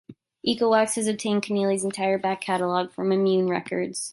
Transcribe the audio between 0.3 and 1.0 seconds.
Exowax